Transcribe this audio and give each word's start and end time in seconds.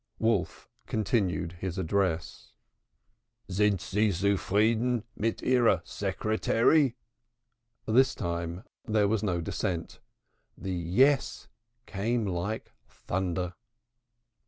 Wolf 0.17 0.67
continued 0.87 1.51
his 1.59 1.77
address. 1.77 2.53
"Sind 3.47 3.79
sie 3.79 4.09
zufrieden 4.09 5.03
mit 5.15 5.43
ihrer 5.43 5.83
Secretary?" 5.85 6.95
This 7.85 8.15
time 8.15 8.63
there 8.83 9.07
was 9.07 9.21
no 9.21 9.41
dissent. 9.41 9.99
The 10.57 10.71
"Yes" 10.73 11.49
came 11.85 12.25
like 12.25 12.71
thunder. 12.87 13.53